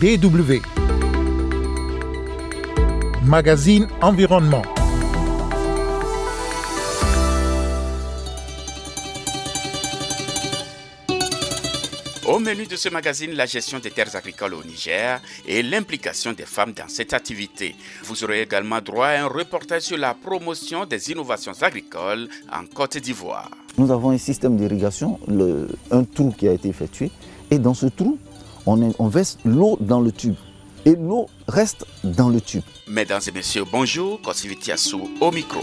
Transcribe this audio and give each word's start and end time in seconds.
DW. 0.00 0.62
Magazine 3.22 3.86
Environnement. 4.00 4.62
Au 12.26 12.38
menu 12.38 12.64
de 12.66 12.76
ce 12.76 12.88
magazine, 12.88 13.32
la 13.32 13.44
gestion 13.44 13.78
des 13.78 13.90
terres 13.90 14.16
agricoles 14.16 14.54
au 14.54 14.64
Niger 14.64 15.20
et 15.46 15.62
l'implication 15.62 16.32
des 16.32 16.46
femmes 16.46 16.72
dans 16.72 16.88
cette 16.88 17.12
activité. 17.12 17.74
Vous 18.04 18.24
aurez 18.24 18.40
également 18.40 18.80
droit 18.80 19.08
à 19.08 19.22
un 19.22 19.26
reportage 19.26 19.82
sur 19.82 19.98
la 19.98 20.14
promotion 20.14 20.86
des 20.86 21.10
innovations 21.10 21.52
agricoles 21.60 22.26
en 22.50 22.64
Côte 22.64 22.96
d'Ivoire. 22.96 23.50
Nous 23.76 23.90
avons 23.92 24.08
un 24.12 24.18
système 24.18 24.56
d'irrigation, 24.56 25.20
un 25.90 26.04
trou 26.04 26.32
qui 26.38 26.48
a 26.48 26.52
été 26.52 26.70
effectué, 26.70 27.10
et 27.50 27.58
dans 27.58 27.74
ce 27.74 27.84
trou, 27.86 28.16
on, 28.66 29.08
verse 29.08 29.38
l'eau 29.44 29.76
dans 29.80 30.00
le 30.00 30.12
tube. 30.12 30.34
Et 30.86 30.96
l'eau 30.96 31.28
reste 31.48 31.84
dans 32.04 32.28
le 32.28 32.40
tube. 32.40 32.62
Mesdames 32.88 33.20
et 33.26 33.32
messieurs, 33.32 33.64
bonjour, 33.70 34.20
Kosivitiassou 34.22 35.10
au 35.20 35.30
micro. 35.30 35.60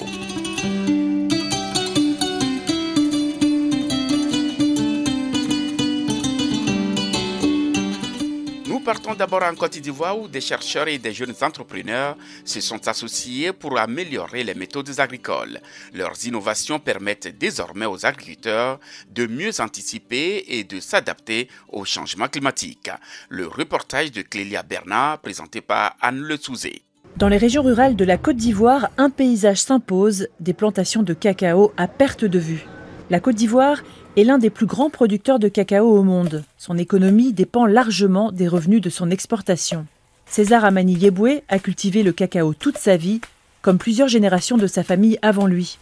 Partons 8.87 9.15
d'abord 9.15 9.43
en 9.43 9.53
Côte 9.53 9.77
d'Ivoire 9.79 10.17
où 10.17 10.29
des 10.29 10.39
chercheurs 10.39 10.87
et 10.87 10.97
des 10.97 11.11
jeunes 11.11 11.35
entrepreneurs 11.41 12.15
se 12.45 12.61
sont 12.61 12.87
associés 12.87 13.51
pour 13.51 13.77
améliorer 13.77 14.45
les 14.45 14.53
méthodes 14.53 15.01
agricoles. 15.01 15.59
Leurs 15.93 16.25
innovations 16.25 16.79
permettent 16.79 17.37
désormais 17.37 17.85
aux 17.85 18.05
agriculteurs 18.05 18.79
de 19.09 19.27
mieux 19.27 19.59
anticiper 19.59 20.45
et 20.47 20.63
de 20.63 20.79
s'adapter 20.79 21.49
au 21.67 21.83
changement 21.83 22.29
climatique. 22.29 22.89
Le 23.27 23.45
reportage 23.45 24.13
de 24.13 24.21
Clélia 24.21 24.63
Bernard 24.63 25.19
présenté 25.19 25.59
par 25.59 25.97
Anne 25.99 26.21
Le 26.21 26.37
Souzé. 26.37 26.81
Dans 27.17 27.27
les 27.27 27.37
régions 27.37 27.63
rurales 27.63 27.97
de 27.97 28.05
la 28.05 28.17
Côte 28.17 28.37
d'Ivoire, 28.37 28.89
un 28.97 29.09
paysage 29.09 29.63
s'impose, 29.63 30.29
des 30.39 30.53
plantations 30.53 31.03
de 31.03 31.13
cacao 31.13 31.73
à 31.75 31.89
perte 31.89 32.23
de 32.23 32.39
vue. 32.39 32.65
La 33.09 33.19
Côte 33.19 33.35
d'Ivoire 33.35 33.83
est 34.17 34.23
l'un 34.23 34.39
des 34.39 34.49
plus 34.49 34.65
grands 34.65 34.89
producteurs 34.89 35.37
de 35.37 35.47
cacao 35.47 35.95
au 35.95 36.01
monde. 36.01 36.43
Son 36.57 36.75
économie 36.79 37.33
dépend 37.33 37.67
largement 37.67 38.31
des 38.31 38.47
revenus 38.47 38.81
de 38.81 38.89
son 38.89 39.11
exportation. 39.11 39.85
César 40.25 40.65
Amani 40.65 40.95
Yeboué 40.95 41.43
a 41.49 41.59
cultivé 41.59 42.01
le 42.01 42.11
cacao 42.11 42.55
toute 42.55 42.79
sa 42.79 42.97
vie, 42.97 43.21
comme 43.61 43.77
plusieurs 43.77 44.07
générations 44.07 44.57
de 44.57 44.65
sa 44.65 44.83
famille 44.83 45.19
avant 45.21 45.45
lui. 45.45 45.77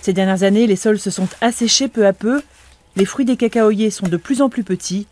Ces 0.00 0.12
dernières 0.12 0.44
années, 0.44 0.68
les 0.68 0.76
sols 0.76 1.00
se 1.00 1.10
sont 1.10 1.28
asséchés 1.40 1.88
peu 1.88 2.06
à 2.06 2.12
peu, 2.12 2.40
les 2.94 3.04
fruits 3.04 3.24
des 3.24 3.36
cacaoyers 3.36 3.90
sont 3.90 4.06
de 4.06 4.16
plus 4.16 4.42
en 4.42 4.48
plus 4.48 4.62
petits. 4.62 5.08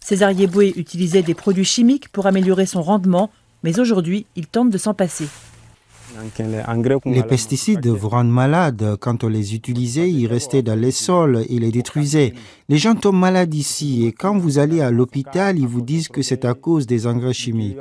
César 0.00 0.32
Yeboué 0.32 0.74
utilisait 0.76 1.22
des 1.22 1.34
produits 1.34 1.64
chimiques 1.64 2.10
pour 2.10 2.26
améliorer 2.26 2.66
son 2.66 2.82
rendement, 2.82 3.30
mais 3.62 3.80
aujourd'hui, 3.80 4.26
il 4.36 4.46
tente 4.46 4.70
de 4.70 4.78
s'en 4.78 4.92
passer. 4.92 5.26
Les 7.04 7.22
pesticides 7.22 7.86
vous 7.86 8.08
rendent 8.08 8.30
malade. 8.30 8.96
Quand 9.00 9.24
on 9.24 9.28
les 9.28 9.54
utilisait, 9.54 10.10
ils 10.10 10.26
restaient 10.26 10.62
dans 10.62 10.78
les 10.78 10.90
sols 10.90 11.44
et 11.48 11.58
les 11.58 11.70
détruisaient. 11.70 12.34
Les 12.68 12.78
gens 12.78 12.94
tombent 12.94 13.18
malades 13.18 13.54
ici 13.54 14.06
et 14.06 14.12
quand 14.12 14.36
vous 14.36 14.58
allez 14.58 14.80
à 14.80 14.90
l'hôpital, 14.90 15.58
ils 15.58 15.66
vous 15.66 15.80
disent 15.80 16.08
que 16.08 16.22
c'est 16.22 16.44
à 16.44 16.54
cause 16.54 16.86
des 16.86 17.06
engrais 17.06 17.32
chimiques. 17.32 17.78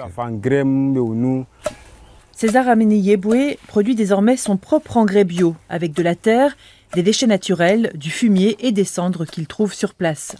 César 2.31 2.69
Ameni 2.69 2.99
Yeboué 2.99 3.59
produit 3.67 3.95
désormais 3.95 4.37
son 4.37 4.55
propre 4.55 4.95
engrais 4.95 5.25
bio 5.25 5.55
avec 5.67 5.91
de 5.91 6.01
la 6.01 6.15
terre, 6.15 6.55
des 6.93 7.03
déchets 7.03 7.27
naturels, 7.27 7.91
du 7.95 8.09
fumier 8.09 8.55
et 8.61 8.71
des 8.71 8.85
cendres 8.85 9.25
qu'il 9.25 9.45
trouve 9.45 9.73
sur 9.73 9.93
place. 9.93 10.37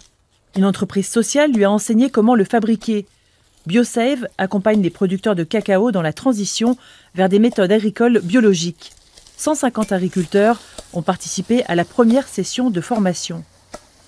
Une 0.56 0.64
entreprise 0.64 1.06
sociale 1.06 1.52
lui 1.52 1.64
a 1.64 1.70
enseigné 1.70 2.08
comment 2.08 2.34
le 2.34 2.44
fabriquer. 2.44 3.04
BioSave 3.70 4.26
accompagne 4.36 4.82
les 4.82 4.90
producteurs 4.90 5.36
de 5.36 5.44
cacao 5.44 5.92
dans 5.92 6.02
la 6.02 6.12
transition 6.12 6.76
vers 7.14 7.28
des 7.28 7.38
méthodes 7.38 7.70
agricoles 7.70 8.18
biologiques. 8.20 8.90
150 9.36 9.92
agriculteurs 9.92 10.60
ont 10.92 11.02
participé 11.02 11.62
à 11.66 11.76
la 11.76 11.84
première 11.84 12.26
session 12.26 12.70
de 12.70 12.80
formation. 12.80 13.44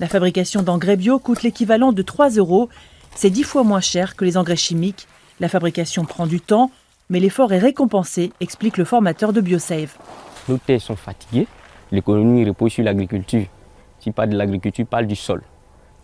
La 0.01 0.09
fabrication 0.09 0.63
d'engrais 0.63 0.97
bio 0.97 1.21
coûte 1.21 1.45
l'équivalent 1.45 1.93
de 1.93 2.03
3 2.03 2.31
euros. 2.31 2.71
C'est 3.15 3.31
10 3.31 3.45
fois 3.45 3.63
moins 3.63 3.81
cher 3.81 4.17
que 4.17 4.25
les 4.25 4.37
engrais 4.37 4.57
chimiques. 4.57 5.07
La 5.39 5.49
fabrication 5.49 6.05
prend 6.07 6.27
du 6.27 6.41
temps, 6.41 6.73
mais 7.09 7.21
l'effort 7.21 7.53
est 7.53 7.61
récompensé, 7.61 8.33
explique 8.41 8.79
le 8.79 8.85
formateur 8.85 9.33
de 9.33 9.41
BioSave. 9.41 9.95
Nos 10.49 10.59
terres 10.59 10.83
sont 10.83 10.97
fatiguées. 10.97 11.47
L'économie 11.93 12.45
repose 12.45 12.73
sur 12.73 12.83
l'agriculture. 12.83 13.47
Si 14.01 14.11
pas 14.11 14.27
de 14.27 14.37
l'agriculture, 14.37 14.87
parle 14.87 15.07
du 15.07 15.15
sol. 15.15 15.41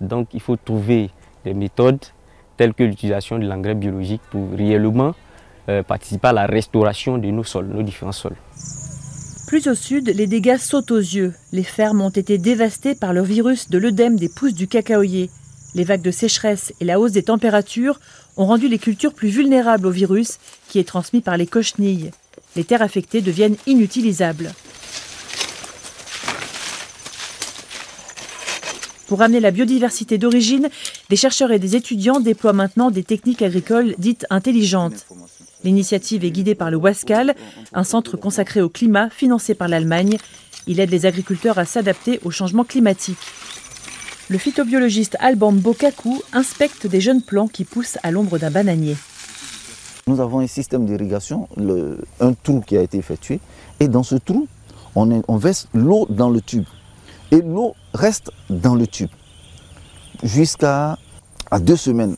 Donc 0.00 0.28
il 0.32 0.40
faut 0.40 0.54
trouver 0.54 1.10
des 1.44 1.54
méthodes 1.54 2.04
telles 2.58 2.74
que 2.74 2.82
l'utilisation 2.82 3.38
de 3.38 3.46
l'engrais 3.46 3.74
biologique 3.74 4.20
pour 4.30 4.50
réellement 4.52 5.14
euh, 5.70 5.82
participer 5.82 6.28
à 6.28 6.32
la 6.32 6.46
restauration 6.46 7.16
de 7.16 7.28
nos 7.28 7.44
sols, 7.44 7.68
nos 7.68 7.82
différents 7.82 8.12
sols. 8.12 8.36
Plus 9.46 9.66
au 9.66 9.74
sud, 9.74 10.12
les 10.14 10.26
dégâts 10.26 10.58
sautent 10.58 10.90
aux 10.90 10.98
yeux. 10.98 11.32
Les 11.52 11.62
fermes 11.62 12.02
ont 12.02 12.10
été 12.10 12.36
dévastées 12.36 12.94
par 12.94 13.14
le 13.14 13.22
virus 13.22 13.70
de 13.70 13.78
l'œdème 13.78 14.16
des 14.16 14.28
pousses 14.28 14.52
du 14.52 14.68
cacaoyer. 14.68 15.30
Les 15.74 15.84
vagues 15.84 16.02
de 16.02 16.10
sécheresse 16.10 16.74
et 16.80 16.84
la 16.84 17.00
hausse 17.00 17.12
des 17.12 17.22
températures 17.22 18.00
ont 18.36 18.44
rendu 18.44 18.68
les 18.68 18.78
cultures 18.78 19.14
plus 19.14 19.28
vulnérables 19.28 19.86
au 19.86 19.90
virus 19.90 20.38
qui 20.68 20.78
est 20.78 20.88
transmis 20.88 21.22
par 21.22 21.36
les 21.36 21.46
cochenilles. 21.46 22.10
Les 22.56 22.64
terres 22.64 22.82
affectées 22.82 23.20
deviennent 23.20 23.56
inutilisables. 23.66 24.52
Pour 29.08 29.20
ramener 29.20 29.40
la 29.40 29.50
biodiversité 29.50 30.18
d'origine, 30.18 30.68
des 31.08 31.16
chercheurs 31.16 31.50
et 31.50 31.58
des 31.58 31.76
étudiants 31.76 32.20
déploient 32.20 32.52
maintenant 32.52 32.90
des 32.90 33.02
techniques 33.02 33.40
agricoles 33.40 33.94
dites 33.96 34.26
intelligentes. 34.28 35.06
L'initiative 35.64 36.26
est 36.26 36.30
guidée 36.30 36.54
par 36.54 36.70
le 36.70 36.76
WASCAL, 36.76 37.34
un 37.72 37.84
centre 37.84 38.18
consacré 38.18 38.60
au 38.60 38.68
climat 38.68 39.08
financé 39.08 39.54
par 39.54 39.66
l'Allemagne. 39.66 40.18
Il 40.66 40.78
aide 40.78 40.90
les 40.90 41.06
agriculteurs 41.06 41.58
à 41.58 41.64
s'adapter 41.64 42.20
au 42.22 42.30
changement 42.30 42.64
climatique. 42.64 43.16
Le 44.28 44.36
phytobiologiste 44.36 45.16
Alban 45.20 45.52
Bokaku 45.52 46.22
inspecte 46.34 46.86
des 46.86 47.00
jeunes 47.00 47.22
plants 47.22 47.48
qui 47.48 47.64
poussent 47.64 47.96
à 48.02 48.10
l'ombre 48.10 48.36
d'un 48.36 48.50
bananier. 48.50 48.96
Nous 50.06 50.20
avons 50.20 50.40
un 50.40 50.46
système 50.46 50.84
d'irrigation, 50.84 51.48
un 52.20 52.34
trou 52.34 52.60
qui 52.60 52.76
a 52.76 52.82
été 52.82 52.98
effectué, 52.98 53.40
et 53.80 53.88
dans 53.88 54.02
ce 54.02 54.16
trou, 54.16 54.46
on, 54.94 55.22
on 55.26 55.36
verse 55.38 55.66
l'eau 55.72 56.06
dans 56.10 56.28
le 56.28 56.42
tube. 56.42 56.64
Et 57.30 57.42
l'eau 57.42 57.74
reste 57.94 58.30
dans 58.48 58.74
le 58.74 58.86
tube 58.86 59.10
jusqu'à 60.22 60.98
deux 61.60 61.76
semaines. 61.76 62.16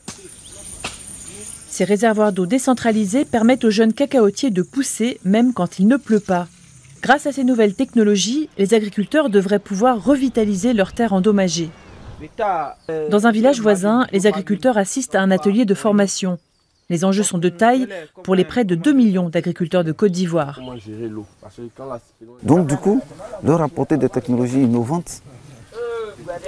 Ces 1.69 1.83
réservoirs 1.83 2.31
d'eau 2.31 2.45
décentralisés 2.45 3.25
permettent 3.25 3.63
aux 3.63 3.71
jeunes 3.71 3.93
cacaotiers 3.93 4.51
de 4.51 4.61
pousser 4.61 5.19
même 5.23 5.53
quand 5.53 5.79
il 5.79 5.87
ne 5.87 5.97
pleut 5.97 6.19
pas. 6.19 6.47
Grâce 7.01 7.25
à 7.25 7.31
ces 7.31 7.43
nouvelles 7.43 7.73
technologies, 7.73 8.49
les 8.57 8.73
agriculteurs 8.73 9.29
devraient 9.29 9.59
pouvoir 9.59 10.03
revitaliser 10.03 10.73
leurs 10.73 10.93
terres 10.93 11.13
endommagées. 11.13 11.69
Dans 13.09 13.25
un 13.25 13.31
village 13.31 13.61
voisin, 13.61 14.05
les 14.11 14.27
agriculteurs 14.27 14.77
assistent 14.77 15.15
à 15.15 15.21
un 15.21 15.31
atelier 15.31 15.65
de 15.65 15.73
formation. 15.73 16.37
Les 16.91 17.05
enjeux 17.05 17.23
sont 17.23 17.37
de 17.37 17.47
taille 17.47 17.87
pour 18.21 18.35
les 18.35 18.43
près 18.43 18.65
de 18.65 18.75
2 18.75 18.91
millions 18.91 19.29
d'agriculteurs 19.29 19.85
de 19.85 19.93
Côte 19.93 20.11
d'Ivoire. 20.11 20.59
Donc 22.43 22.67
du 22.67 22.75
coup, 22.75 23.01
leur 23.45 23.61
apporter 23.61 23.95
des 23.95 24.09
technologies 24.09 24.61
innovantes 24.61 25.21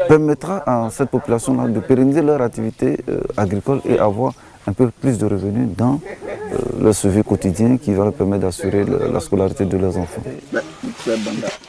permettra 0.09 0.57
à 0.67 0.89
cette 0.89 1.09
population-là 1.11 1.69
de 1.69 1.79
pérenniser 1.79 2.21
leur 2.21 2.41
activité 2.41 2.99
euh, 3.07 3.21
agricole 3.37 3.79
et 3.85 3.97
avoir 3.97 4.33
un 4.67 4.73
peu 4.73 4.91
plus 4.91 5.17
de 5.17 5.25
revenus 5.25 5.69
dans 5.77 6.01
euh, 6.03 6.57
leur 6.81 6.93
suivi 6.93 7.23
quotidien 7.23 7.77
qui 7.77 7.93
va 7.93 8.03
leur 8.03 8.13
permettre 8.13 8.43
d'assurer 8.43 8.83
la 8.85 9.21
scolarité 9.21 9.63
de 9.63 9.77
leurs 9.77 9.97
enfants. 9.97 10.23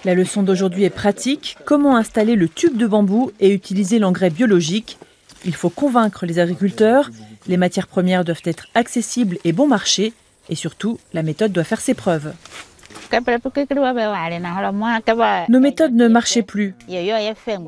La 0.04 0.14
leçon 0.14 0.42
d'aujourd'hui 0.42 0.82
est 0.82 0.90
pratique. 0.90 1.56
Comment 1.64 1.96
installer 1.96 2.34
le 2.34 2.48
tube 2.48 2.76
de 2.76 2.88
bambou 2.88 3.30
et 3.38 3.52
utiliser 3.52 4.00
l'engrais 4.00 4.30
biologique? 4.30 4.98
Il 5.46 5.54
faut 5.54 5.70
convaincre 5.70 6.26
les 6.26 6.38
agriculteurs. 6.38 7.10
Les 7.46 7.56
matières 7.56 7.86
premières 7.86 8.24
doivent 8.24 8.42
être 8.44 8.66
accessibles 8.74 9.38
et 9.44 9.52
bon 9.52 9.66
marché. 9.66 10.12
Et 10.48 10.54
surtout, 10.54 10.98
la 11.12 11.22
méthode 11.22 11.52
doit 11.52 11.64
faire 11.64 11.80
ses 11.80 11.94
preuves. 11.94 12.32
Nos 15.48 15.60
méthodes 15.60 15.94
ne 15.94 16.08
marchaient 16.08 16.42
plus. 16.42 16.74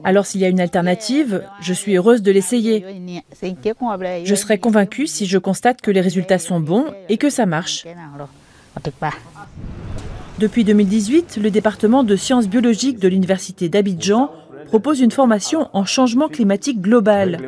Alors 0.04 0.26
s'il 0.26 0.40
y 0.40 0.44
a 0.44 0.48
une 0.48 0.60
alternative, 0.60 1.44
je 1.60 1.72
suis 1.72 1.96
heureuse 1.96 2.22
de 2.22 2.32
l'essayer. 2.32 2.84
Je 4.24 4.34
serai 4.34 4.58
convaincue 4.58 5.06
si 5.06 5.26
je 5.26 5.38
constate 5.38 5.80
que 5.80 5.90
les 5.90 6.00
résultats 6.00 6.38
sont 6.38 6.60
bons 6.60 6.86
et 7.08 7.16
que 7.16 7.30
ça 7.30 7.46
marche. 7.46 7.86
Depuis 10.38 10.64
2018, 10.64 11.38
le 11.42 11.50
département 11.50 12.02
de 12.02 12.16
sciences 12.16 12.48
biologiques 12.48 12.98
de 12.98 13.08
l'Université 13.08 13.68
d'Abidjan 13.68 14.30
propose 14.66 15.00
une 15.00 15.10
formation 15.10 15.68
en 15.72 15.84
changement 15.84 16.28
climatique 16.28 16.80
global. 16.80 17.40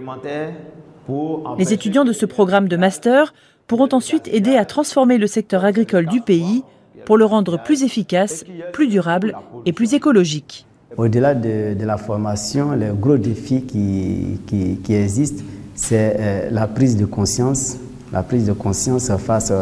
Les 1.58 1.72
étudiants 1.72 2.04
de 2.04 2.12
ce 2.12 2.26
programme 2.26 2.68
de 2.68 2.76
master 2.76 3.34
pourront 3.66 3.88
ensuite 3.92 4.28
aider 4.28 4.56
à 4.56 4.64
transformer 4.64 5.18
le 5.18 5.26
secteur 5.26 5.64
agricole 5.64 6.06
du 6.06 6.20
pays 6.20 6.62
pour 7.04 7.16
le 7.16 7.24
rendre 7.24 7.62
plus 7.62 7.82
efficace, 7.82 8.44
plus 8.72 8.88
durable 8.88 9.36
et 9.66 9.72
plus 9.72 9.94
écologique. 9.94 10.66
Au-delà 10.96 11.34
de, 11.34 11.84
la 11.84 11.96
formation, 11.96 12.72
le 12.72 12.92
gros 12.92 13.18
défi 13.18 13.62
qui, 13.62 14.40
qui, 14.46 14.94
existe, 14.94 15.44
c'est 15.74 16.16
euh, 16.18 16.48
la 16.50 16.66
prise 16.66 16.96
de 16.96 17.04
conscience 17.04 17.76
la 18.12 18.22
prise 18.22 18.46
de 18.46 18.52
conscience 18.52 19.10
face 19.18 19.52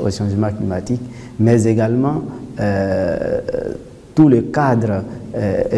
au 0.00 0.10
changement 0.10 0.50
climatique, 0.52 1.00
mais 1.40 1.64
également 1.64 2.22
tout 4.14 4.28
le 4.28 4.42
cadre 4.42 5.02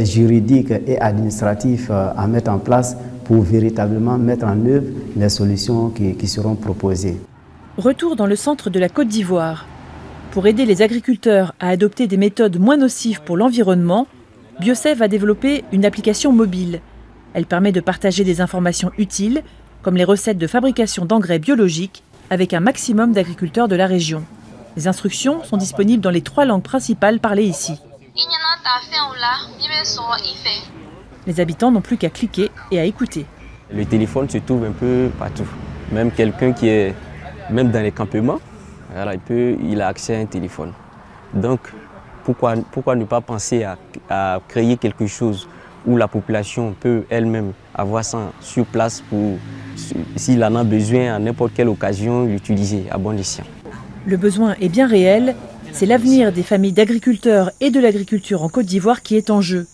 juridique 0.05 0.71
et 0.87 1.01
administratif 1.01 1.91
à 1.91 2.27
mettre 2.27 2.51
en 2.51 2.59
place 2.59 2.97
pour 3.25 3.43
véritablement 3.43 4.19
mettre 4.19 4.47
en 4.47 4.65
œuvre 4.67 4.87
les 5.17 5.29
solutions 5.29 5.91
qui, 5.91 6.15
qui 6.17 6.29
seront 6.29 6.55
proposées. 6.55 7.21
Retour 7.77 8.17
dans 8.17 8.27
le 8.27 8.37
centre 8.37 8.71
de 8.71 8.79
la 8.79 8.89
Côte 8.89 9.09
d'Ivoire. 9.09 9.67
Pour 10.31 10.47
aider 10.47 10.67
les 10.67 10.83
agriculteurs 10.83 11.55
à 11.61 11.69
adopter 11.69 12.07
des 12.07 12.17
méthodes 12.17 12.59
moins 12.59 12.77
nocives 12.77 13.23
pour 13.23 13.37
l'environnement, 13.37 14.07
Biosev 14.61 15.03
a 15.03 15.09
développé 15.09 15.65
une 15.73 15.85
application 15.85 16.33
mobile. 16.33 16.81
Elle 17.35 17.47
permet 17.47 17.73
de 17.73 17.81
partager 17.81 18.23
des 18.23 18.41
informations 18.41 18.93
utiles, 18.99 19.43
comme 19.83 19.97
les 19.97 20.05
recettes 20.05 20.39
de 20.39 20.47
fabrication 20.47 21.05
d'engrais 21.05 21.39
biologiques, 21.39 22.03
avec 22.31 22.55
un 22.55 22.61
maximum 22.61 23.13
d'agriculteurs 23.13 23.69
de 23.69 23.77
la 23.77 23.87
région. 23.87 24.25
Les 24.77 24.89
instructions 24.89 25.43
sont 25.45 25.57
disponibles 25.57 26.03
dans 26.03 26.11
les 26.11 26.23
trois 26.23 26.45
langues 26.45 26.63
principales 26.63 27.21
parlées 27.21 27.45
ici. 27.45 27.75
Les 31.27 31.41
habitants 31.41 31.71
n'ont 31.71 31.81
plus 31.81 31.97
qu'à 31.97 32.11
cliquer 32.11 32.51
et 32.71 32.79
à 32.79 32.85
écouter. 32.85 33.27
Le 33.73 33.85
téléphone 33.85 34.29
se 34.29 34.39
trouve 34.39 34.65
un 34.65 34.73
peu 34.73 35.11
partout. 35.19 35.49
Même 35.93 36.11
quelqu'un 36.11 36.53
qui 36.53 36.69
est 36.69 36.95
même 37.51 37.71
dans 37.71 37.83
les 37.83 37.93
campements, 37.93 38.41
il, 38.95 39.19
peut, 39.19 39.57
il 39.63 39.81
a 39.81 39.89
accès 39.89 40.17
à 40.17 40.19
un 40.19 40.27
téléphone. 40.27 40.73
Donc, 41.33 41.61
pourquoi, 42.25 42.55
pourquoi 42.73 42.97
ne 42.97 43.05
pas 43.05 43.21
penser 43.21 43.65
à, 44.09 44.41
créer 44.49 44.77
quelque 44.77 45.07
chose 45.07 45.49
où 45.87 45.97
la 45.97 46.09
population 46.09 46.75
peut 46.79 47.05
elle-même 47.11 47.53
avoir 47.75 48.05
ça 48.05 48.33
sur 48.41 48.65
place 48.65 49.03
pour, 49.11 49.37
s'il 50.17 50.43
en 50.43 50.55
a 50.55 50.65
besoin 50.65 51.15
à 51.15 51.19
n'importe 51.19 51.53
quelle 51.55 51.69
occasion, 51.69 52.25
l'utiliser 52.25 52.85
à 52.91 52.99
bon 52.99 53.19
escient? 53.19 53.45
Le 54.07 54.17
besoin 54.17 54.55
est 54.61 54.69
bien 54.69 54.87
réel. 54.87 55.35
C'est 55.73 55.87
l'avenir 55.87 56.33
des 56.33 56.43
familles 56.43 56.73
d'agriculteurs 56.73 57.51
et 57.61 57.71
de 57.71 57.81
l'agriculture 57.81 58.43
en 58.43 58.49
Côte 58.49 58.67
d'Ivoire 58.67 59.03
qui 59.03 59.17
est 59.17 59.31
en 59.31 59.41
jeu. 59.41 59.67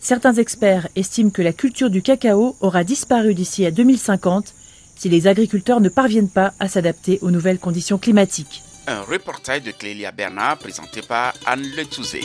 Certains 0.00 0.32
experts 0.34 0.88
estiment 0.96 1.30
que 1.30 1.42
la 1.42 1.52
culture 1.52 1.90
du 1.90 2.00
cacao 2.00 2.56
aura 2.60 2.84
disparu 2.84 3.34
d'ici 3.34 3.66
à 3.66 3.70
2050 3.70 4.54
si 4.96 5.10
les 5.10 5.26
agriculteurs 5.26 5.80
ne 5.80 5.90
parviennent 5.90 6.30
pas 6.30 6.54
à 6.58 6.68
s'adapter 6.68 7.18
aux 7.20 7.30
nouvelles 7.30 7.58
conditions 7.58 7.98
climatiques. 7.98 8.62
Un 8.86 9.02
reportage 9.02 9.62
de 9.62 9.70
Clélia 9.70 10.10
Bernard 10.10 10.58
présenté 10.58 11.02
par 11.02 11.34
Anne 11.44 11.64
Letouzé. 11.76 12.20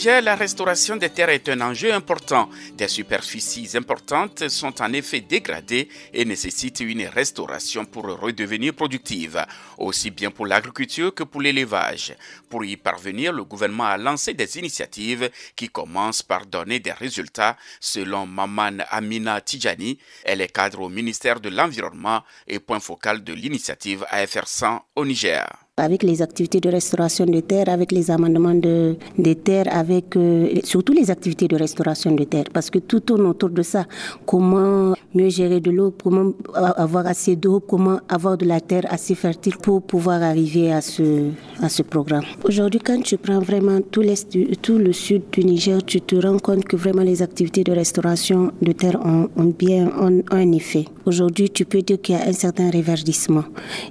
Niger, 0.00 0.22
la 0.22 0.34
restauration 0.34 0.96
des 0.96 1.10
terres 1.10 1.28
est 1.28 1.46
un 1.50 1.60
enjeu 1.60 1.92
important. 1.92 2.48
Des 2.72 2.88
superficies 2.88 3.76
importantes 3.76 4.48
sont 4.48 4.80
en 4.80 4.94
effet 4.94 5.20
dégradées 5.20 5.90
et 6.14 6.24
nécessitent 6.24 6.80
une 6.80 7.04
restauration 7.04 7.84
pour 7.84 8.04
redevenir 8.18 8.72
productives, 8.72 9.44
aussi 9.76 10.10
bien 10.10 10.30
pour 10.30 10.46
l'agriculture 10.46 11.14
que 11.14 11.22
pour 11.22 11.42
l'élevage. 11.42 12.14
Pour 12.48 12.64
y 12.64 12.78
parvenir, 12.78 13.34
le 13.34 13.44
gouvernement 13.44 13.84
a 13.88 13.98
lancé 13.98 14.32
des 14.32 14.56
initiatives 14.58 15.28
qui 15.54 15.68
commencent 15.68 16.22
par 16.22 16.46
donner 16.46 16.80
des 16.80 16.92
résultats, 16.92 17.58
selon 17.78 18.24
Maman 18.24 18.78
Amina 18.88 19.42
Tijani. 19.42 19.98
Elle 20.24 20.40
est 20.40 20.48
cadre 20.50 20.80
au 20.80 20.88
ministère 20.88 21.40
de 21.40 21.50
l'Environnement 21.50 22.22
et 22.48 22.58
point 22.58 22.80
focal 22.80 23.22
de 23.22 23.34
l'initiative 23.34 24.06
AFR 24.08 24.46
100 24.46 24.82
au 24.96 25.04
Niger 25.04 25.46
avec 25.80 26.02
les 26.02 26.22
activités 26.22 26.60
de 26.60 26.68
restauration 26.68 27.26
de 27.26 27.40
terre, 27.40 27.68
avec 27.68 27.92
les 27.92 28.10
amendements 28.10 28.54
de, 28.54 28.96
des 29.18 29.34
terres, 29.34 29.68
avec 29.70 30.16
euh, 30.16 30.48
surtout 30.64 30.92
les 30.92 31.10
activités 31.10 31.48
de 31.48 31.56
restauration 31.56 32.12
de 32.12 32.24
terre, 32.24 32.44
parce 32.52 32.70
que 32.70 32.78
tout 32.78 33.00
tourne 33.00 33.26
autour 33.26 33.50
de 33.50 33.62
ça. 33.62 33.86
Comment 34.26 34.94
mieux 35.14 35.28
gérer 35.28 35.60
de 35.60 35.70
l'eau, 35.70 35.92
comment 36.02 36.32
avoir 36.54 37.06
assez 37.06 37.36
d'eau, 37.36 37.60
comment 37.60 37.98
avoir 38.08 38.36
de 38.36 38.46
la 38.46 38.60
terre 38.60 38.84
assez 38.90 39.14
fertile 39.14 39.56
pour 39.60 39.82
pouvoir 39.82 40.22
arriver 40.22 40.72
à 40.72 40.80
ce, 40.80 41.30
à 41.60 41.68
ce 41.68 41.82
programme. 41.82 42.24
Aujourd'hui, 42.44 42.80
quand 42.80 43.00
tu 43.02 43.16
prends 43.16 43.40
vraiment 43.40 43.80
tout, 43.90 44.02
le 44.02 44.92
sud 44.92 45.22
du 45.32 45.44
Niger, 45.44 45.82
tu 45.84 46.00
te 46.00 46.14
rends 46.16 46.38
compte 46.38 46.64
que 46.64 46.76
vraiment 46.76 47.02
les 47.02 47.22
activités 47.22 47.64
de 47.64 47.72
restauration 47.72 48.52
de 48.62 48.72
terre 48.72 49.00
ont, 49.04 49.28
ont 49.36 49.52
bien 49.58 49.90
ont 50.00 50.22
un 50.30 50.52
effet. 50.52 50.84
Aujourd'hui, 51.06 51.50
tu 51.50 51.64
peux 51.64 51.82
dire 51.82 52.00
qu'il 52.00 52.14
y 52.14 52.18
a 52.18 52.26
un 52.28 52.32
certain 52.32 52.70
réverdissement. 52.70 53.44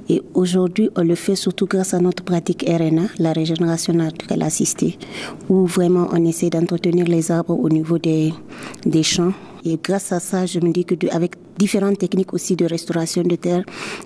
Et 0.08 0.22
aujourd'hui, 0.34 0.90
on 0.96 1.04
le 1.04 1.16
fait 1.16 1.36
surtout 1.36 1.66
grâce 1.66 1.79
à 1.80 2.00
notre 2.00 2.24
pratique 2.24 2.66
RNA, 2.68 3.08
la 3.20 3.32
régénération 3.34 3.94
naturelle 3.94 4.44
assistée, 4.44 4.98
où 5.50 5.66
vraiment 5.66 6.10
on 6.12 6.26
essaie 6.26 6.50
d'entretenir 6.50 7.06
les 7.06 7.32
arbres 7.32 7.58
au 7.58 7.70
niveau 7.70 7.98
des, 7.98 8.34
des 8.86 9.04
champs. 9.04 9.34
Et 9.66 9.78
grâce 9.82 10.12
à 10.12 10.20
ça, 10.20 10.46
je 10.46 10.60
me 10.60 10.72
dis 10.72 10.86
que 10.86 10.96
avec 11.12 11.36
différentes 11.58 11.98
techniques 11.98 12.34
aussi 12.34 12.56
de 12.56 12.66
restauration 12.66 13.24
de 13.24 13.36
terre, 13.36 13.64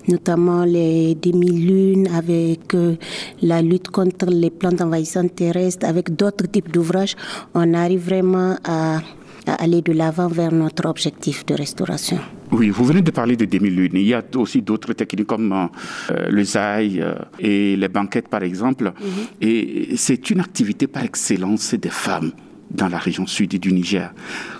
notamment 0.08 0.64
les 0.64 1.14
demi-lunes, 1.14 2.08
avec 2.14 2.74
euh, 2.74 2.96
la 3.42 3.60
lutte 3.60 3.88
contre 3.88 4.26
les 4.26 4.50
plantes 4.50 4.80
envahissantes 4.80 5.34
terrestres, 5.34 5.86
avec 5.86 6.14
d'autres 6.14 6.46
types 6.46 6.70
d'ouvrages, 6.72 7.16
on 7.54 7.74
arrive 7.74 8.04
vraiment 8.04 8.56
à 8.64 9.00
aller 9.46 9.82
de 9.82 9.92
l'avant 9.92 10.28
vers 10.28 10.52
notre 10.52 10.88
objectif 10.88 11.44
de 11.46 11.54
restauration. 11.54 12.18
Oui, 12.56 12.70
vous 12.70 12.84
venez 12.84 13.02
de 13.02 13.10
parler 13.10 13.36
de 13.36 13.46
demi-lune. 13.46 13.90
Il 13.94 14.02
y 14.06 14.14
a 14.14 14.22
aussi 14.36 14.62
d'autres 14.62 14.92
techniques 14.92 15.26
comme 15.26 15.52
euh, 15.52 16.28
le 16.30 16.44
zaï 16.44 17.00
euh, 17.00 17.14
et 17.40 17.74
les 17.74 17.88
banquettes, 17.88 18.28
par 18.28 18.44
exemple. 18.44 18.92
Mhm. 19.00 19.06
Et 19.40 19.96
c'est 19.96 20.30
une 20.30 20.38
activité 20.38 20.86
par 20.86 21.02
excellence 21.02 21.74
des 21.74 21.88
femmes 21.90 22.30
dans 22.70 22.86
la 22.88 22.98
région 22.98 23.26
sud 23.26 23.58
du 23.58 23.72
Niger. 23.72 24.12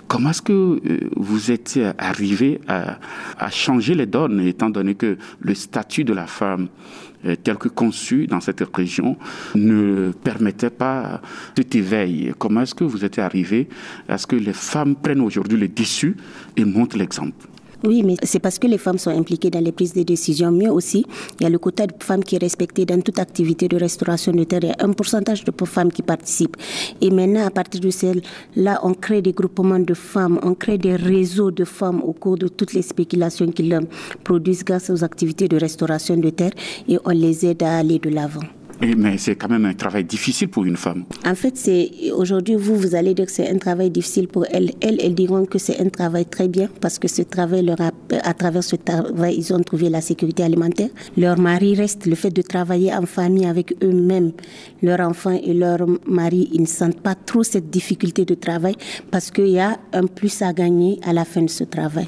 Comment 0.09 0.31
est-ce 0.31 0.41
que 0.41 0.51
euh, 0.51 1.09
vous 1.15 1.51
êtes 1.51 1.79
arrivé 1.97 2.59
à, 2.67 2.97
à, 3.39 3.49
changer 3.49 3.95
les 3.95 4.05
donnes, 4.05 4.41
étant 4.41 4.69
donné 4.69 4.95
que 4.95 5.17
le 5.39 5.55
statut 5.55 6.03
de 6.03 6.11
la 6.13 6.27
femme 6.27 6.67
euh, 7.25 7.37
tel 7.41 7.55
que 7.55 7.69
conçu 7.69 8.27
dans 8.27 8.41
cette 8.41 8.63
région 8.75 9.17
ne 9.55 10.11
permettait 10.11 10.69
pas 10.69 11.21
cet 11.55 11.75
éveil? 11.75 12.33
Comment 12.37 12.61
est-ce 12.63 12.75
que 12.75 12.83
vous 12.83 13.05
êtes 13.05 13.19
arrivé 13.19 13.69
à 14.09 14.17
ce 14.17 14.27
que 14.27 14.35
les 14.35 14.53
femmes 14.53 14.95
prennent 14.97 15.21
aujourd'hui 15.21 15.57
le 15.57 15.69
dessus 15.69 16.17
et 16.57 16.65
montrent 16.65 16.97
l'exemple? 16.97 17.47
Oui, 17.83 18.03
mais 18.03 18.15
c'est 18.23 18.39
parce 18.39 18.59
que 18.59 18.67
les 18.67 18.77
femmes 18.77 18.97
sont 18.97 19.11
impliquées 19.11 19.49
dans 19.49 19.59
les 19.63 19.71
prises 19.71 19.93
de 19.93 20.03
décision. 20.03 20.51
Mieux 20.51 20.71
aussi, 20.71 21.05
il 21.39 21.43
y 21.43 21.45
a 21.45 21.49
le 21.49 21.57
quota 21.57 21.87
de 21.87 21.93
femmes 21.99 22.23
qui 22.23 22.35
est 22.35 22.39
respecté 22.39 22.85
dans 22.85 23.01
toute 23.01 23.19
activité 23.19 23.67
de 23.67 23.77
restauration 23.77 24.31
de 24.31 24.43
terre. 24.43 24.61
Il 24.63 24.69
y 24.69 24.71
a 24.71 24.75
un 24.79 24.93
pourcentage 24.93 25.43
de 25.43 25.51
femmes 25.65 25.91
qui 25.91 26.01
participent. 26.01 26.57
Et 27.01 27.09
maintenant, 27.09 27.45
à 27.45 27.51
partir 27.51 27.81
de 27.81 27.89
celle-là, 27.89 28.79
on 28.83 28.93
crée 28.93 29.21
des 29.21 29.33
groupements 29.33 29.79
de 29.79 29.93
femmes, 29.93 30.39
on 30.43 30.53
crée 30.53 30.77
des 30.77 30.95
réseaux 30.95 31.51
de 31.51 31.65
femmes 31.65 32.01
au 32.03 32.13
cours 32.13 32.37
de 32.37 32.47
toutes 32.47 32.73
les 32.73 32.81
spéculations 32.81 33.47
qu'ils 33.51 33.79
produisent 34.23 34.63
grâce 34.63 34.89
aux 34.89 35.03
activités 35.03 35.47
de 35.47 35.57
restauration 35.57 36.17
de 36.17 36.29
terre 36.29 36.51
et 36.87 36.97
on 37.03 37.09
les 37.09 37.45
aide 37.45 37.63
à 37.63 37.77
aller 37.77 37.99
de 37.99 38.09
l'avant 38.09 38.43
mais 38.81 39.17
c'est 39.17 39.35
quand 39.35 39.49
même 39.49 39.65
un 39.65 39.73
travail 39.73 40.03
difficile 40.03 40.49
pour 40.49 40.65
une 40.65 40.77
femme. 40.77 41.05
En 41.25 41.35
fait, 41.35 41.57
c'est 41.57 41.91
aujourd'hui 42.11 42.55
vous 42.55 42.75
vous 42.75 42.95
allez 42.95 43.13
dire 43.13 43.25
que 43.25 43.31
c'est 43.31 43.49
un 43.49 43.57
travail 43.57 43.89
difficile 43.89 44.27
pour 44.27 44.45
elles. 44.51 44.71
Elles, 44.81 44.97
elles 45.01 45.15
diront 45.15 45.45
que 45.45 45.57
c'est 45.57 45.79
un 45.79 45.89
travail 45.89 46.25
très 46.25 46.47
bien 46.47 46.69
parce 46.81 46.99
que 46.99 47.07
ce 47.07 47.21
travail 47.21 47.63
leur 47.65 47.77
à 47.79 48.33
travers 48.33 48.63
ce 48.63 48.75
travail, 48.75 49.35
ils 49.37 49.53
ont 49.53 49.61
trouvé 49.61 49.89
la 49.89 50.01
sécurité 50.01 50.43
alimentaire. 50.43 50.89
Leur 51.17 51.37
mari 51.39 51.75
reste 51.75 52.05
le 52.05 52.15
fait 52.15 52.29
de 52.29 52.41
travailler 52.41 52.93
en 52.93 53.05
famille 53.05 53.45
avec 53.45 53.75
eux-mêmes, 53.83 54.31
leurs 54.81 54.99
enfants 55.01 55.39
et 55.43 55.53
leur 55.53 55.79
mari, 56.07 56.49
ils 56.53 56.61
ne 56.61 56.67
sentent 56.67 57.01
pas 57.01 57.15
trop 57.15 57.43
cette 57.43 57.69
difficulté 57.69 58.25
de 58.25 58.35
travail 58.35 58.75
parce 59.11 59.31
qu'il 59.31 59.49
y 59.49 59.59
a 59.59 59.77
un 59.93 60.07
plus 60.07 60.41
à 60.41 60.53
gagner 60.53 60.99
à 61.03 61.13
la 61.13 61.25
fin 61.25 61.41
de 61.41 61.49
ce 61.49 61.63
travail. 61.63 62.07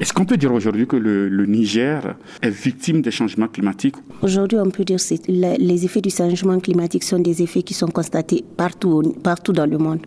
Est-ce 0.00 0.12
qu'on 0.12 0.24
peut 0.24 0.36
dire 0.36 0.52
aujourd'hui 0.52 0.86
que 0.86 0.96
le, 0.96 1.46
Niger 1.46 2.16
est 2.42 2.50
victime 2.50 3.02
des 3.02 3.10
changements 3.10 3.48
climatiques? 3.48 3.96
Aujourd'hui, 4.22 4.58
on 4.58 4.70
peut 4.70 4.84
dire 4.84 4.98
que 4.98 5.56
les 5.58 5.84
effets 5.84 6.00
du 6.00 6.10
changement 6.10 6.58
climatique 6.60 7.04
sont 7.04 7.18
des 7.18 7.42
effets 7.42 7.62
qui 7.62 7.74
sont 7.74 7.88
constatés 7.88 8.44
partout, 8.56 9.14
partout 9.22 9.52
dans 9.52 9.66
le 9.66 9.78
monde. 9.78 10.00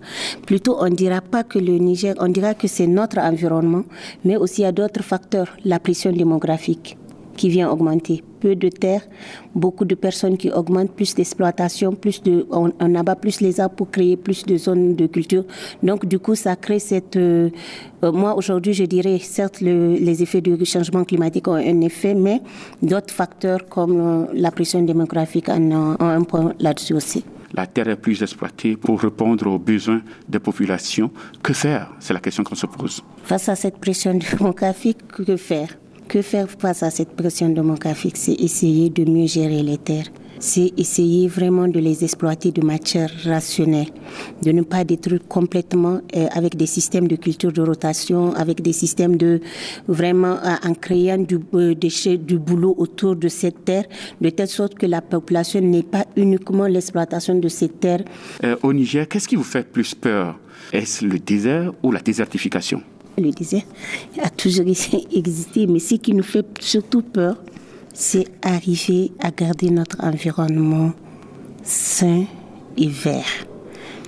Plutôt, 0.46 0.78
on 0.80 0.90
ne 0.90 0.96
dira 0.96 1.22
pas 1.22 1.44
que 1.44 1.60
le 1.60 1.78
Niger, 1.78 2.14
on 2.20 2.28
dira 2.28 2.54
que 2.54 2.68
c'est 2.68 2.88
notre 2.88 3.20
environnement, 3.20 3.84
mais 4.26 4.38
aussi 4.38 4.64
a 4.66 4.72
d'autres 4.72 5.04
facteurs, 5.04 5.50
la 5.66 5.80
pression 5.80 6.12
démographique 6.12 6.98
qui 7.40 7.48
vient 7.48 7.70
augmenter. 7.72 8.22
Peu 8.42 8.56
de 8.56 8.70
terre, 8.70 9.02
beaucoup 9.56 9.86
de 9.86 9.96
personnes 9.96 10.38
qui 10.38 10.50
augmentent, 10.52 10.92
plus 10.92 11.16
d'exploitation, 11.16 11.94
plus 11.94 12.22
de, 12.22 12.46
on, 12.52 12.96
abat 12.96 13.16
plus 13.16 13.40
les 13.40 13.60
arbres 13.62 13.76
pour 13.76 13.90
créer 13.92 14.18
plus 14.18 14.46
de 14.46 14.58
zones 14.58 14.96
de 14.96 15.08
culture. 15.08 15.46
Donc 15.82 16.06
du 16.06 16.20
coup, 16.20 16.36
ça 16.36 16.56
crée 16.56 16.80
cette. 16.80 17.16
Euh, 17.16 17.50
euh, 18.04 18.12
moi 18.12 18.36
aujourd'hui, 18.36 18.74
je 18.74 18.84
dirais 18.84 19.20
certes 19.20 19.62
les 19.62 20.22
effets 20.24 20.42
du 20.42 20.54
changement 20.66 21.04
climatique 21.06 21.48
ont 21.48 21.62
un 21.74 21.82
effet, 21.82 22.14
mais 22.14 22.42
d'autres 22.82 23.14
facteurs 23.14 23.68
comme 23.70 23.98
euh, 24.00 24.26
la 24.34 24.52
pression 24.52 24.82
démographique 24.82 25.50
ont 25.50 25.96
un 26.00 26.24
point 26.24 26.54
là-dessus 26.60 26.94
aussi 26.94 27.24
la 27.54 27.66
terre 27.66 27.88
est 27.88 27.96
plus 27.96 28.22
exploitée 28.22 28.78
pour 28.78 29.02
répondre 29.02 29.48
aux 29.48 29.58
besoins 29.58 30.02
des 30.28 30.40
populations. 30.40 31.10
Que 31.42 31.52
faire? 31.54 31.90
C'est 32.00 32.14
la 32.14 32.20
question 32.20 32.44
qu'on 32.44 32.54
se 32.56 32.68
pose. 32.68 33.04
Face 33.24 33.50
à 33.50 33.56
cette 33.56 33.80
pression 33.80 34.14
démographique, 34.40 35.00
que 35.08 35.36
faire? 35.36 35.70
Que 36.10 36.24
faire 36.24 36.48
face 36.50 36.82
à 36.82 36.90
cette 36.90 37.16
pression 37.16 37.50
démographique 37.50 38.18
C'est 38.18 38.34
essayer 38.34 38.90
de 38.90 39.06
mieux 39.08 39.28
gérer 39.28 39.62
les 39.62 39.78
terres. 39.78 40.08
C'est 40.40 40.74
essayer 40.76 41.28
vraiment 41.28 41.68
de 41.68 41.80
les 41.80 42.04
exploiter 42.04 42.52
de 42.52 42.66
matière 42.66 43.12
rationnelle, 43.26 43.90
de 44.42 44.52
ne 44.52 44.64
pas 44.64 44.84
détruire 44.84 45.20
complètement 45.28 46.02
euh, 46.16 46.26
avec 46.32 46.56
des 46.56 46.66
systèmes 46.66 47.08
de 47.08 47.16
culture 47.16 47.52
de 47.52 47.62
rotation, 47.62 48.34
avec 48.34 48.60
des 48.64 48.74
systèmes 48.74 49.18
de 49.18 49.40
vraiment 49.88 50.38
euh, 50.44 50.56
en 50.68 50.74
créant 50.74 51.24
euh, 51.54 51.76
du 51.76 52.40
boulot 52.40 52.74
autour 52.80 53.16
de 53.16 53.28
cette 53.28 53.64
terre, 53.64 53.86
de 54.20 54.30
telle 54.32 54.48
sorte 54.48 54.74
que 54.74 54.88
la 54.88 55.02
population 55.02 55.62
n'ait 55.62 55.84
pas 55.84 56.08
uniquement 56.16 56.66
l'exploitation 56.66 57.36
de 57.36 57.50
cette 57.50 57.80
terre. 57.82 58.04
au 58.64 58.74
Niger, 58.74 59.08
qu'est-ce 59.08 59.28
qui 59.28 59.36
vous 59.36 59.44
fait 59.44 59.68
plus 59.72 59.94
peur? 59.94 60.40
Est-ce 60.74 61.06
le 61.06 61.20
désert 61.20 61.72
ou 61.84 61.92
la 61.92 62.00
désertification? 62.00 62.82
Le 63.20 63.32
désert 63.32 63.64
a 64.22 64.30
toujours 64.30 64.66
existé, 65.14 65.68
mais 65.68 65.80
ce 65.80 65.96
qui 65.96 66.14
nous 66.14 66.24
fait 66.24 66.46
surtout 66.60 67.02
peur, 67.02 67.36
c'est 67.94 68.26
arriver 68.42 69.12
à 69.20 69.32
garder 69.32 69.70
notre 69.70 69.98
environnement 70.04 70.92
sain 71.64 72.26
et 72.78 72.88
vert. 72.88 73.26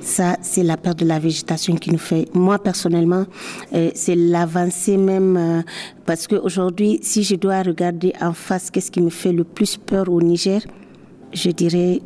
Ça, 0.02 0.38
c'est 0.42 0.64
la 0.64 0.78
perte 0.78 1.00
de 1.00 1.06
la 1.06 1.20
végétation 1.20 1.76
qui 1.76 1.92
nous 1.92 2.00
fait. 2.00 2.28
Moi, 2.34 2.58
personnellement, 2.58 3.26
euh, 3.74 3.92
c'est 3.94 4.16
l'avancée 4.16 4.98
même. 4.98 5.38
Euh, 5.38 5.62
parce 6.06 6.28
qu'aujourd'hui, 6.28 7.00
si 7.04 7.24
je 7.24 7.36
dois 7.36 7.62
regarder 7.62 8.14
en 8.20 8.34
face 8.34 8.72
qu'est-ce 8.72 8.90
qui 8.90 9.02
me 9.02 9.12
fait 9.12 9.32
le 9.32 9.44
plus 9.44 9.78
peur 9.78 10.10
au 10.10 10.20
Niger, 10.22 10.62
je 11.34 11.52
dirais 11.52 12.02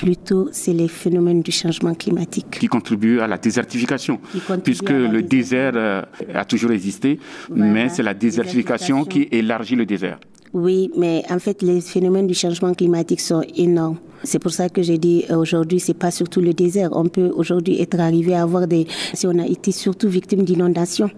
plutôt 0.00 0.48
c'est 0.50 0.72
les 0.72 0.88
phénomènes 0.88 1.42
du 1.42 1.52
changement 1.52 1.92
climatique. 1.92 2.58
Qui 2.58 2.68
contribuent 2.68 3.20
à 3.20 3.26
la 3.26 3.36
désertification, 3.36 4.18
puisque 4.64 4.88
le 4.88 5.20
désert 5.22 5.72
euh, 5.74 6.02
a 6.34 6.46
toujours 6.46 6.70
existé, 6.72 7.20
mais 7.54 7.90
c'est 7.90 8.02
la 8.02 8.14
désertification 8.14 9.04
qui 9.04 9.28
élargit 9.30 9.76
le 9.76 9.84
désert. 9.84 10.18
Oui, 10.54 10.90
mais 10.96 11.22
en 11.28 11.38
fait, 11.38 11.60
les 11.60 11.82
phénomènes 11.82 12.26
du 12.26 12.32
changement 12.32 12.72
climatique 12.72 13.20
sont 13.20 13.44
énormes. 13.56 13.98
C'est 14.24 14.38
pour 14.38 14.52
ça 14.52 14.70
que 14.70 14.80
j'ai 14.80 14.96
dit 14.96 15.26
euh, 15.30 15.36
aujourd'hui, 15.36 15.78
c'est 15.80 15.94
pas 15.94 16.10
surtout 16.10 16.40
le 16.40 16.54
désert. 16.54 16.88
On 16.92 17.04
peut 17.04 17.30
aujourd'hui 17.34 17.80
être 17.82 18.00
arrivé 18.00 18.34
à 18.34 18.42
avoir 18.42 18.66
des. 18.66 18.86
Si 19.12 19.26
on 19.26 19.38
a 19.38 19.46
été 19.46 19.70
surtout 19.70 20.08
victime 20.08 20.44
d'inondations. 20.44 21.10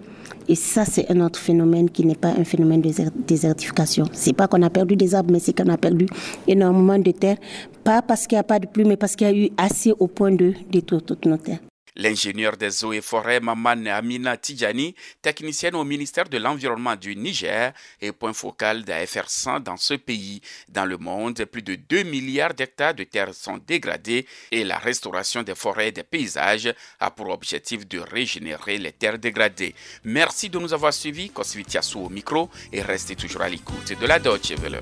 Et 0.49 0.55
ça, 0.55 0.85
c'est 0.85 1.11
un 1.11 1.21
autre 1.21 1.39
phénomène 1.39 1.91
qui 1.91 2.05
n'est 2.05 2.15
pas 2.15 2.31
un 2.31 2.45
phénomène 2.45 2.81
de 2.81 2.91
désertification. 3.27 4.05
C'est 4.13 4.33
pas 4.33 4.49
qu'on 4.49 4.63
a 4.63 4.71
perdu 4.71 4.97
des 4.97 5.15
arbres, 5.15 5.33
mais 5.33 5.41
c'est 5.41 5.57
qu'on 5.57 5.69
a 5.69 5.77
perdu 5.79 6.07
énormément 6.47 6.99
de 6.99 7.11
terres. 7.11 7.39
Pas 7.85 8.03
parce 8.03 8.27
qu'il 8.27 8.37
n'y 8.37 8.41
a 8.41 8.45
pas 8.45 8.59
de 8.59 8.67
pluie, 8.67 8.85
mais 8.85 8.97
parce 8.97 9.17
qu'il 9.17 9.27
y 9.27 9.31
a 9.31 9.35
eu 9.35 9.51
assez 9.57 9.93
au 9.99 10.07
point 10.07 10.33
de 10.33 10.53
détruire 10.71 11.03
toutes 11.03 11.27
nos 11.27 11.37
terres. 11.37 11.61
L'ingénieur 11.97 12.57
des 12.57 12.85
eaux 12.85 12.93
et 12.93 13.01
forêts 13.03 13.41
Maman 13.41 13.85
Amina 13.87 14.37
Tidjani, 14.37 14.95
technicienne 15.21 15.75
au 15.75 15.85
ministère 15.85 16.29
de 16.29 16.39
l'Environnement 16.39 16.97
du 16.97 17.15
Niger, 17.17 17.73
est 18.01 18.13
point 18.13 18.33
focal 18.33 18.85
d'AFR 18.85 19.29
100 19.29 19.61
dans 19.61 19.77
ce 19.77 19.95
pays. 19.95 20.41
Dans 20.69 20.87
le 20.87 20.97
monde, 20.97 21.45
plus 21.45 21.63
de 21.63 21.75
2 21.75 22.05
milliards 22.05 22.55
d'hectares 22.55 22.95
de 22.95 23.05
terres 23.05 23.35
sont 23.35 23.59
dégradés 23.59 24.27
et 24.51 24.65
la 24.65 24.79
restauration 24.79 25.43
des 25.43 25.55
forêts 25.55 25.89
et 25.89 25.93
des 25.93 26.03
paysages 26.03 26.73
a 26.99 27.11
pour 27.11 27.29
objectif 27.29 27.87
de 27.87 27.99
régénérer 27.99 28.79
les 28.79 28.93
terres 28.93 29.19
dégradées. 29.19 29.75
Merci 30.05 30.49
de 30.49 30.59
nous 30.59 30.73
avoir 30.73 30.95
suivis. 30.95 31.31
Kosvitiasu 31.31 31.99
au 31.99 32.09
micro 32.09 32.49
et 32.73 32.83
restez 32.83 33.17
toujours 33.17 33.43
à 33.43 33.49
l'écoute 33.49 33.93
de 33.99 34.07
la 34.07 34.19
Deutsche 34.19 34.53
Welle. 34.61 34.81